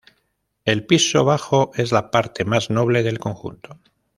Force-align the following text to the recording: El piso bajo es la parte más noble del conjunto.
El 0.65 0.83
piso 0.87 1.23
bajo 1.25 1.69
es 1.75 1.91
la 1.91 2.09
parte 2.09 2.43
más 2.43 2.71
noble 2.71 3.03
del 3.03 3.19
conjunto. 3.19 3.77